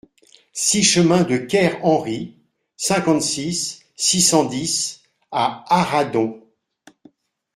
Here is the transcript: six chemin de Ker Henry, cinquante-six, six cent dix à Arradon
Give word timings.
six 0.53 0.81
chemin 0.83 1.21
de 1.21 1.37
Ker 1.37 1.77
Henry, 1.83 2.35
cinquante-six, 2.75 3.83
six 3.95 4.21
cent 4.23 4.45
dix 4.45 5.03
à 5.29 5.63
Arradon 5.69 6.41